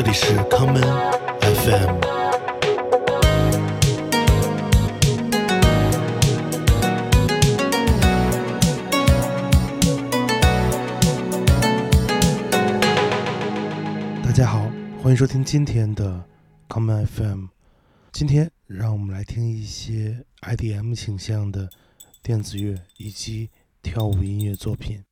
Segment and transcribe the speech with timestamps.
[0.00, 0.80] 这里是康门
[1.40, 1.98] FM。
[14.22, 14.70] 大家好，
[15.02, 16.24] 欢迎收听今天的
[16.68, 17.46] 康门 FM。
[18.12, 21.68] 今天让我们来听一些 IDM 倾向的
[22.22, 23.50] 电子乐以及
[23.82, 25.07] 跳舞音乐作品。